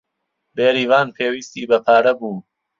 [0.55, 2.37] بێریڤان پێویستی بە پارە بوو.